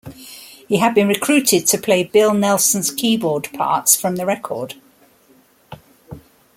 He 0.67 0.77
had 0.77 0.95
been 0.95 1.07
recruited 1.07 1.67
to 1.67 1.77
play 1.77 2.03
Bill 2.03 2.33
Nelson's 2.33 2.89
keyboard 2.89 3.49
parts 3.53 3.95
from 3.95 4.15
the 4.15 4.25
record. 4.25 4.73